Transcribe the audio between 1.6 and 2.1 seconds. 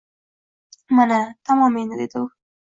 endi...—